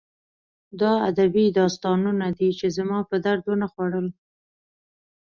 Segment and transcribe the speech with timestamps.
[0.81, 4.07] دا ادبي داستانونه دي چې زما په درد ونه خوړل